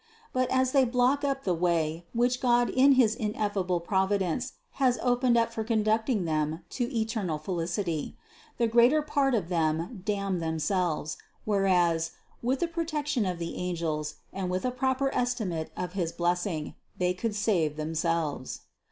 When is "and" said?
14.33-14.49